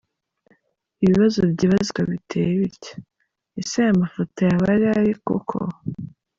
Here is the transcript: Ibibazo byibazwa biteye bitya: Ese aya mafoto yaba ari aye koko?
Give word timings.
Ibibazo 1.03 1.39
byibazwa 1.51 1.99
biteye 2.09 2.51
bitya: 2.61 2.95
Ese 3.59 3.75
aya 3.83 3.99
mafoto 4.01 4.37
yaba 4.47 4.65
ari 4.75 4.85
aye 4.97 5.13
koko? 5.25 5.57